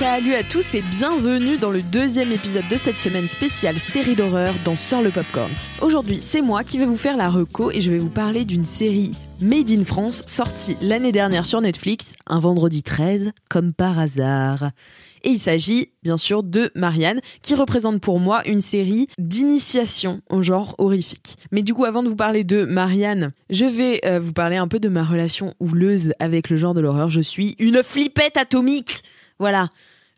Salut 0.00 0.32
à 0.32 0.42
tous 0.42 0.74
et 0.74 0.80
bienvenue 0.80 1.58
dans 1.58 1.70
le 1.70 1.82
deuxième 1.82 2.32
épisode 2.32 2.66
de 2.70 2.78
cette 2.78 2.98
semaine 2.98 3.28
spéciale 3.28 3.78
série 3.78 4.16
d'horreur 4.16 4.54
dans 4.64 4.74
Sort 4.74 5.02
le 5.02 5.10
Popcorn. 5.10 5.52
Aujourd'hui, 5.82 6.22
c'est 6.22 6.40
moi 6.40 6.64
qui 6.64 6.78
vais 6.78 6.86
vous 6.86 6.96
faire 6.96 7.18
la 7.18 7.28
reco 7.28 7.70
et 7.70 7.82
je 7.82 7.90
vais 7.90 7.98
vous 7.98 8.08
parler 8.08 8.46
d'une 8.46 8.64
série 8.64 9.12
Made 9.42 9.68
in 9.70 9.84
France 9.84 10.22
sortie 10.26 10.78
l'année 10.80 11.12
dernière 11.12 11.44
sur 11.44 11.60
Netflix, 11.60 12.14
un 12.26 12.40
vendredi 12.40 12.82
13, 12.82 13.32
comme 13.50 13.74
par 13.74 13.98
hasard. 13.98 14.70
Et 15.22 15.28
il 15.28 15.38
s'agit 15.38 15.90
bien 16.02 16.16
sûr 16.16 16.44
de 16.44 16.70
Marianne, 16.74 17.20
qui 17.42 17.54
représente 17.54 18.00
pour 18.00 18.20
moi 18.20 18.40
une 18.48 18.62
série 18.62 19.06
d'initiation 19.18 20.22
au 20.30 20.40
genre 20.40 20.76
horrifique. 20.78 21.36
Mais 21.52 21.62
du 21.62 21.74
coup, 21.74 21.84
avant 21.84 22.02
de 22.02 22.08
vous 22.08 22.16
parler 22.16 22.42
de 22.42 22.64
Marianne, 22.64 23.32
je 23.50 23.66
vais 23.66 24.00
euh, 24.06 24.18
vous 24.18 24.32
parler 24.32 24.56
un 24.56 24.66
peu 24.66 24.80
de 24.80 24.88
ma 24.88 25.04
relation 25.04 25.52
houleuse 25.60 26.14
avec 26.20 26.48
le 26.48 26.56
genre 26.56 26.72
de 26.72 26.80
l'horreur. 26.80 27.10
Je 27.10 27.20
suis 27.20 27.54
une 27.58 27.82
flippette 27.82 28.38
atomique 28.38 29.02
voilà, 29.40 29.70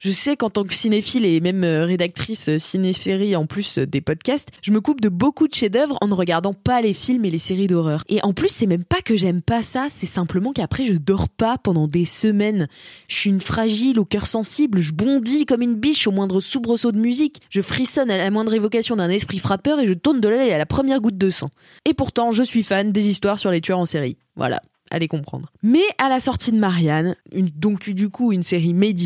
je 0.02 0.10
sais 0.10 0.36
qu'en 0.36 0.50
tant 0.50 0.64
que 0.64 0.74
cinéphile 0.74 1.24
et 1.24 1.40
même 1.40 1.62
euh, 1.62 1.84
rédactrice 1.84 2.48
euh, 2.48 2.58
ciné-série 2.58 3.36
en 3.36 3.46
plus 3.46 3.78
euh, 3.78 3.86
des 3.86 4.00
podcasts, 4.00 4.48
je 4.60 4.72
me 4.72 4.80
coupe 4.80 5.00
de 5.00 5.08
beaucoup 5.08 5.46
de 5.46 5.54
chefs-d'œuvre 5.54 5.96
en 6.00 6.08
ne 6.08 6.14
regardant 6.14 6.54
pas 6.54 6.80
les 6.80 6.92
films 6.92 7.24
et 7.24 7.30
les 7.30 7.38
séries 7.38 7.68
d'horreur. 7.68 8.02
Et 8.08 8.18
en 8.24 8.32
plus, 8.32 8.48
c'est 8.48 8.66
même 8.66 8.84
pas 8.84 9.00
que 9.00 9.16
j'aime 9.16 9.42
pas 9.42 9.62
ça, 9.62 9.86
c'est 9.88 10.06
simplement 10.06 10.52
qu'après 10.52 10.86
je 10.86 10.94
dors 10.94 11.28
pas 11.28 11.56
pendant 11.56 11.86
des 11.86 12.04
semaines. 12.04 12.66
Je 13.06 13.14
suis 13.14 13.30
une 13.30 13.40
fragile 13.40 14.00
au 14.00 14.04
cœur 14.04 14.26
sensible, 14.26 14.80
je 14.80 14.92
bondis 14.92 15.46
comme 15.46 15.62
une 15.62 15.76
biche 15.76 16.08
au 16.08 16.10
moindre 16.10 16.40
soubresaut 16.40 16.90
de 16.90 16.98
musique, 16.98 17.40
je 17.48 17.60
frissonne 17.60 18.10
à 18.10 18.16
la 18.16 18.32
moindre 18.32 18.54
évocation 18.54 18.96
d'un 18.96 19.08
esprit 19.08 19.38
frappeur 19.38 19.78
et 19.78 19.86
je 19.86 19.92
tourne 19.92 20.20
de 20.20 20.28
l'œil 20.28 20.52
à 20.52 20.58
la 20.58 20.66
première 20.66 21.00
goutte 21.00 21.18
de 21.18 21.30
sang. 21.30 21.50
Et 21.84 21.94
pourtant, 21.94 22.32
je 22.32 22.42
suis 22.42 22.64
fan 22.64 22.90
des 22.90 23.06
histoires 23.06 23.38
sur 23.38 23.52
les 23.52 23.60
tueurs 23.60 23.78
en 23.78 23.86
série. 23.86 24.16
Voilà 24.34 24.60
allez 24.92 25.08
comprendre. 25.08 25.48
Mais 25.62 25.82
à 25.98 26.08
la 26.08 26.20
sortie 26.20 26.52
de 26.52 26.58
Marianne, 26.58 27.16
donc 27.56 27.88
du 27.90 28.10
coup 28.10 28.30
une 28.30 28.42
série 28.42 28.74
made, 28.74 29.00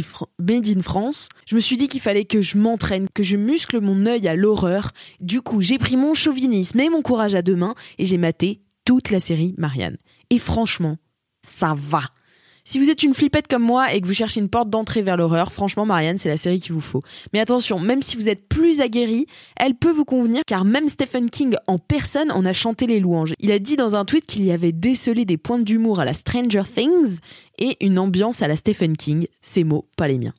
in 0.69 0.83
France, 0.83 1.29
je 1.47 1.55
me 1.55 1.61
suis 1.61 1.77
dit 1.77 1.89
qu'il 1.89 2.01
fallait 2.01 2.25
que 2.25 2.43
je 2.43 2.59
m'entraîne, 2.59 3.07
que 3.15 3.23
je 3.23 3.37
muscle 3.37 3.81
mon 3.81 4.05
œil 4.05 4.29
à 4.29 4.35
l'horreur. 4.35 4.91
Du 5.21 5.41
coup, 5.41 5.63
j'ai 5.63 5.79
pris 5.79 5.97
mon 5.97 6.13
chauvinisme 6.13 6.81
et 6.81 6.91
mon 6.91 7.03
courage 7.03 7.35
à 7.35 7.43
deux 7.43 7.57
mains 7.57 7.75
et 7.99 8.05
j'ai 8.05 8.19
maté 8.19 8.61
toute 8.85 9.11
la 9.11 9.21
série 9.21 9.55
Marianne. 9.57 9.97
Et 10.31 10.39
franchement, 10.39 10.97
ça 11.43 11.75
va. 11.77 12.03
Si 12.69 12.81
vous 12.81 12.91
êtes 12.91 13.05
une 13.05 13.15
flippette 13.15 13.47
comme 13.47 13.63
moi 13.63 13.95
et 13.95 14.01
que 14.01 14.09
vous 14.09 14.13
cherchez 14.13 14.41
une 14.41 14.49
porte 14.49 14.71
d'entrée 14.71 15.01
vers 15.01 15.17
l'horreur, 15.17 15.53
franchement, 15.53 15.87
Marianne, 15.87 16.19
c'est 16.19 16.29
la 16.29 16.37
série 16.37 16.59
qu'il 16.59 16.73
vous 16.73 16.81
faut. 16.81 17.01
Mais 17.33 17.39
attention, 17.39 17.79
même 17.79 18.03
si 18.03 18.17
vous 18.17 18.29
êtes 18.29 18.49
plus 18.49 18.81
aguerri, 18.81 19.27
elle 19.55 19.77
peut 19.77 19.93
vous 19.93 20.05
convenir 20.05 20.43
car 20.49 20.65
même 20.65 20.89
Stephen 20.89 21.31
King 21.31 21.55
en 21.69 21.79
personne 21.79 22.33
en 22.33 22.45
a 22.45 22.53
chanté 22.53 22.89
les 22.89 22.99
louanges. 22.99 23.35
Il 23.39 23.53
a 23.53 23.61
dit 23.61 23.77
dans 23.77 23.95
un 23.95 24.05
tweet 24.05 24.27
qu'il 24.27 24.45
y 24.45 24.51
avait 24.51 24.73
décelé 24.73 25.25
des 25.25 25.37
points 25.37 25.61
d'humour 25.61 26.01
à 26.01 26.05
la 26.05 26.13
Stranger 26.13 26.65
Things 26.65 27.21
et 27.61 27.77
une 27.87 28.01
ambiance 28.01 28.43
à 28.43 28.49
la 28.49 28.57
Stephen 28.57 28.97
King. 28.97 29.29
Ces 29.41 29.63
mots, 29.63 29.87
pas 29.97 30.09
les 30.09 30.19
miens. 30.19 30.35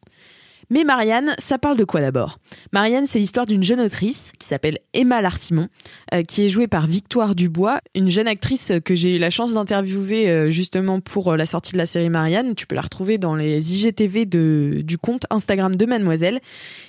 Mais 0.69 0.83
Marianne, 0.83 1.33
ça 1.37 1.57
parle 1.57 1.77
de 1.77 1.85
quoi 1.85 2.01
d'abord? 2.01 2.39
Marianne, 2.73 3.07
c'est 3.07 3.19
l'histoire 3.19 3.45
d'une 3.45 3.63
jeune 3.63 3.79
autrice 3.79 4.33
qui 4.37 4.47
s'appelle 4.47 4.79
Emma 4.93 5.21
Larsimon, 5.21 5.69
euh, 6.13 6.23
qui 6.23 6.43
est 6.43 6.49
jouée 6.49 6.67
par 6.67 6.87
Victoire 6.87 7.35
Dubois, 7.35 7.79
une 7.95 8.09
jeune 8.09 8.27
actrice 8.27 8.73
que 8.83 8.93
j'ai 8.93 9.15
eu 9.15 9.19
la 9.19 9.29
chance 9.29 9.53
d'interviewer 9.53 10.29
euh, 10.29 10.49
justement 10.49 10.99
pour 10.99 11.31
euh, 11.31 11.37
la 11.37 11.45
sortie 11.45 11.71
de 11.71 11.77
la 11.77 11.85
série 11.85 12.09
Marianne. 12.09 12.53
Tu 12.53 12.67
peux 12.67 12.75
la 12.75 12.81
retrouver 12.81 13.17
dans 13.17 13.35
les 13.35 13.73
IGTV 13.75 14.25
du 14.25 14.97
compte 14.97 15.25
Instagram 15.29 15.75
de 15.75 15.85
Mademoiselle. 15.85 16.41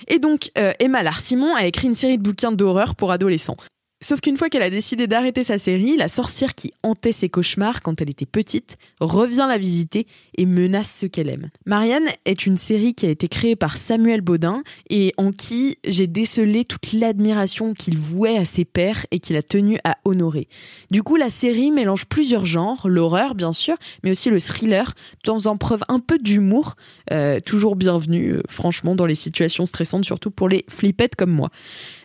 Et 0.08 0.18
donc, 0.18 0.50
Emma 0.80 1.02
Larsimon 1.02 1.54
a 1.54 1.66
écrit 1.66 1.86
une 1.86 1.94
série 1.94 2.18
de 2.18 2.22
bouquins 2.22 2.52
d'horreur 2.52 2.96
pour 2.96 3.12
adolescents. 3.12 3.56
Sauf 4.00 4.20
qu'une 4.20 4.36
fois 4.36 4.48
qu'elle 4.48 4.62
a 4.62 4.70
décidé 4.70 5.08
d'arrêter 5.08 5.42
sa 5.42 5.58
série, 5.58 5.96
la 5.96 6.06
sorcière 6.06 6.54
qui 6.54 6.72
hantait 6.84 7.10
ses 7.10 7.28
cauchemars 7.28 7.82
quand 7.82 8.00
elle 8.00 8.10
était 8.10 8.26
petite 8.26 8.76
revient 9.00 9.46
la 9.48 9.58
visiter 9.58 10.06
et 10.36 10.46
menace 10.46 10.98
ceux 11.00 11.08
qu'elle 11.08 11.28
aime. 11.28 11.50
Marianne 11.66 12.08
est 12.24 12.46
une 12.46 12.58
série 12.58 12.94
qui 12.94 13.06
a 13.06 13.10
été 13.10 13.26
créée 13.26 13.56
par 13.56 13.76
Samuel 13.76 14.20
Baudin 14.20 14.62
et 14.88 15.12
en 15.16 15.32
qui 15.32 15.78
j'ai 15.84 16.06
décelé 16.06 16.64
toute 16.64 16.92
l'admiration 16.92 17.74
qu'il 17.74 17.98
vouait 17.98 18.38
à 18.38 18.44
ses 18.44 18.64
pères 18.64 19.04
et 19.10 19.18
qu'il 19.18 19.36
a 19.36 19.42
tenu 19.42 19.80
à 19.82 19.98
honorer. 20.04 20.46
Du 20.92 21.02
coup, 21.02 21.16
la 21.16 21.28
série 21.28 21.72
mélange 21.72 22.06
plusieurs 22.06 22.44
genres, 22.44 22.88
l'horreur 22.88 23.34
bien 23.34 23.52
sûr, 23.52 23.76
mais 24.04 24.12
aussi 24.12 24.30
le 24.30 24.38
thriller, 24.38 24.94
tout 25.24 25.48
en 25.48 25.56
preuve 25.56 25.82
un 25.88 25.98
peu 25.98 26.20
d'humour, 26.20 26.74
euh, 27.12 27.40
toujours 27.40 27.74
bienvenu, 27.74 28.34
euh, 28.34 28.42
franchement, 28.48 28.94
dans 28.94 29.06
les 29.06 29.16
situations 29.16 29.66
stressantes, 29.66 30.04
surtout 30.04 30.30
pour 30.30 30.48
les 30.48 30.64
flippettes 30.68 31.16
comme 31.16 31.32
moi. 31.32 31.50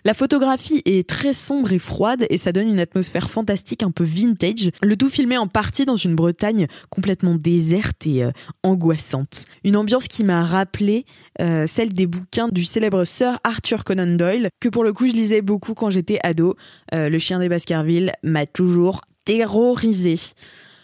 La 0.05 0.15
photographie 0.15 0.81
est 0.85 1.07
très 1.07 1.33
sombre 1.33 1.71
et 1.71 1.79
froide 1.83 2.25
et 2.29 2.37
ça 2.37 2.51
donne 2.51 2.67
une 2.67 2.79
atmosphère 2.79 3.29
fantastique 3.29 3.83
un 3.83 3.91
peu 3.91 4.03
vintage. 4.03 4.71
Le 4.81 4.95
tout 4.95 5.09
filmé 5.09 5.37
en 5.37 5.47
partie 5.47 5.85
dans 5.85 5.95
une 5.95 6.15
Bretagne 6.15 6.67
complètement 6.89 7.35
déserte 7.35 8.07
et 8.07 8.23
euh, 8.23 8.31
angoissante. 8.63 9.45
Une 9.63 9.75
ambiance 9.75 10.07
qui 10.07 10.23
m'a 10.23 10.43
rappelé 10.43 11.05
euh, 11.41 11.67
celle 11.67 11.93
des 11.93 12.07
bouquins 12.07 12.47
du 12.47 12.63
célèbre 12.63 13.05
Sir 13.05 13.39
Arthur 13.43 13.83
Conan 13.83 14.15
Doyle, 14.15 14.49
que 14.59 14.69
pour 14.69 14.83
le 14.83 14.93
coup 14.93 15.07
je 15.07 15.13
lisais 15.13 15.41
beaucoup 15.41 15.73
quand 15.73 15.89
j'étais 15.89 16.19
ado. 16.23 16.55
Euh, 16.93 17.09
le 17.09 17.19
chien 17.19 17.39
des 17.39 17.49
Baskerville 17.49 18.13
m'a 18.23 18.45
toujours 18.45 19.01
terrorisé. 19.25 20.15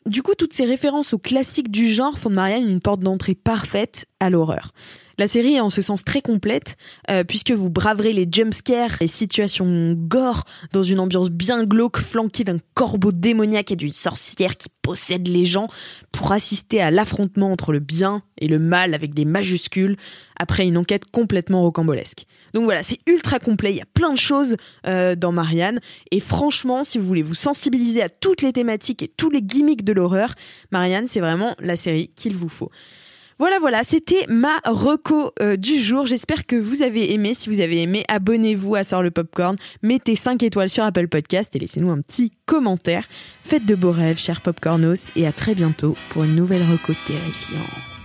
Du 0.05 0.23
coup, 0.23 0.33
toutes 0.35 0.53
ces 0.53 0.65
références 0.65 1.13
aux 1.13 1.19
classiques 1.19 1.71
du 1.71 1.87
genre 1.87 2.17
font 2.17 2.29
de 2.29 2.35
Marianne 2.35 2.67
une 2.67 2.79
porte 2.79 3.01
d'entrée 3.01 3.35
parfaite 3.35 4.05
à 4.19 4.29
l'horreur. 4.29 4.71
La 5.19 5.27
série 5.27 5.55
est 5.55 5.59
en 5.59 5.69
ce 5.69 5.81
sens 5.81 6.05
très 6.05 6.21
complète, 6.21 6.77
euh, 7.09 7.25
puisque 7.25 7.51
vous 7.51 7.69
braverez 7.69 8.13
les 8.13 8.25
jumpscares, 8.31 8.95
les 9.01 9.07
situations 9.07 9.91
gore, 9.93 10.45
dans 10.71 10.81
une 10.81 11.01
ambiance 11.01 11.29
bien 11.29 11.65
glauque, 11.65 11.97
flanquée 11.97 12.45
d'un 12.45 12.59
corbeau 12.73 13.11
démoniaque 13.11 13.71
et 13.71 13.75
d'une 13.75 13.91
sorcière 13.91 14.55
qui 14.55 14.69
possède 14.81 15.27
les 15.27 15.43
gens, 15.43 15.67
pour 16.13 16.31
assister 16.31 16.79
à 16.79 16.89
l'affrontement 16.89 17.51
entre 17.51 17.73
le 17.73 17.79
bien 17.79 18.21
et 18.37 18.47
le 18.47 18.59
mal 18.59 18.93
avec 18.93 19.13
des 19.13 19.25
majuscules, 19.25 19.97
après 20.37 20.65
une 20.65 20.77
enquête 20.77 21.03
complètement 21.11 21.63
rocambolesque. 21.63 22.25
Donc 22.53 22.63
voilà, 22.63 22.83
c'est 22.83 22.99
ultra 23.07 23.39
complet, 23.39 23.71
il 23.71 23.77
y 23.77 23.81
a 23.81 23.87
plein 23.93 24.11
de 24.11 24.17
choses 24.17 24.55
euh, 24.87 25.15
dans 25.15 25.31
Marianne, 25.31 25.79
et 26.11 26.19
franchement, 26.19 26.83
si 26.83 26.97
vous 26.97 27.05
voulez 27.05 27.21
vous 27.21 27.35
sensibiliser 27.35 28.01
à 28.01 28.09
toutes 28.09 28.41
les 28.41 28.53
thématiques 28.53 29.03
et 29.03 29.07
tous 29.07 29.29
les 29.29 29.41
gimmicks 29.41 29.83
de 29.83 29.93
l'horreur, 29.93 30.33
Marianne, 30.71 31.07
c'est 31.07 31.19
vraiment 31.19 31.55
la 31.59 31.75
série 31.75 32.09
qu'il 32.15 32.35
vous 32.35 32.49
faut. 32.49 32.71
Voilà, 33.39 33.57
voilà, 33.57 33.83
c'était 33.83 34.25
ma 34.27 34.59
reco 34.65 35.31
euh, 35.41 35.55
du 35.55 35.81
jour. 35.81 36.05
J'espère 36.05 36.45
que 36.45 36.57
vous 36.57 36.83
avez 36.83 37.13
aimé. 37.13 37.33
Si 37.33 37.49
vous 37.49 37.61
avez 37.61 37.81
aimé, 37.81 38.03
abonnez-vous 38.09 38.75
à 38.75 38.83
Sort 38.83 39.01
le 39.01 39.11
Popcorn, 39.11 39.55
mettez 39.81 40.17
5 40.17 40.43
étoiles 40.43 40.67
sur 40.67 40.83
Apple 40.83 41.07
Podcast 41.07 41.55
et 41.55 41.59
laissez-nous 41.59 41.89
un 41.89 42.01
petit 42.01 42.33
commentaire. 42.45 43.05
Faites 43.41 43.65
de 43.65 43.75
beaux 43.75 43.91
rêves, 43.91 44.19
chers 44.19 44.41
popcornos, 44.41 45.09
et 45.15 45.25
à 45.25 45.31
très 45.31 45.55
bientôt 45.55 45.95
pour 46.09 46.25
une 46.25 46.35
nouvelle 46.35 46.63
reco 46.63 46.91
terrifiante. 47.07 47.98